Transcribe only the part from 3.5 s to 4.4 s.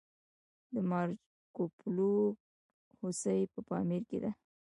په پامیر کې ده